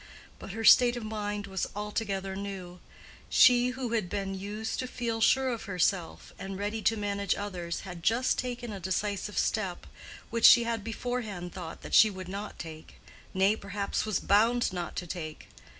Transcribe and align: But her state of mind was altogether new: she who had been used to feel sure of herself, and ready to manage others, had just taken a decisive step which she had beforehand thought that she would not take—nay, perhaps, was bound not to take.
But 0.39 0.53
her 0.53 0.63
state 0.63 0.97
of 0.97 1.03
mind 1.03 1.45
was 1.45 1.67
altogether 1.75 2.35
new: 2.35 2.79
she 3.29 3.67
who 3.69 3.89
had 3.91 4.09
been 4.09 4.33
used 4.33 4.79
to 4.79 4.87
feel 4.87 5.21
sure 5.21 5.49
of 5.49 5.65
herself, 5.65 6.33
and 6.39 6.57
ready 6.57 6.81
to 6.81 6.97
manage 6.97 7.35
others, 7.35 7.81
had 7.81 8.01
just 8.01 8.39
taken 8.39 8.73
a 8.73 8.79
decisive 8.79 9.37
step 9.37 9.85
which 10.31 10.45
she 10.45 10.63
had 10.63 10.83
beforehand 10.83 11.53
thought 11.53 11.83
that 11.83 11.93
she 11.93 12.09
would 12.09 12.29
not 12.29 12.57
take—nay, 12.57 13.55
perhaps, 13.57 14.03
was 14.03 14.19
bound 14.19 14.73
not 14.73 14.95
to 14.95 15.05
take. 15.05 15.49